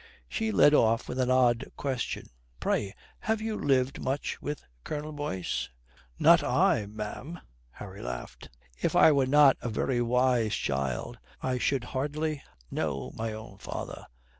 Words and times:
She 0.27 0.51
led 0.51 0.73
off 0.73 1.07
with 1.07 1.19
an 1.19 1.29
odd 1.29 1.71
question, 1.77 2.25
"Pray, 2.59 2.95
have 3.19 3.39
you 3.39 3.55
lived 3.55 4.01
much 4.01 4.41
with 4.41 4.63
Colonel 4.83 5.11
Boyce?" 5.11 5.69
"Not 6.17 6.41
I, 6.43 6.87
ma'am." 6.87 7.39
Harry 7.73 8.01
laughed. 8.01 8.49
"If 8.81 8.95
I 8.95 9.11
were 9.11 9.27
not 9.27 9.57
a 9.61 9.69
very 9.69 10.01
wise 10.01 10.55
child 10.55 11.19
I 11.43 11.59
should 11.59 11.83
hardly 11.83 12.41
know 12.71 13.11
my 13.15 13.31
own 13.31 13.59
father. 13.59 14.07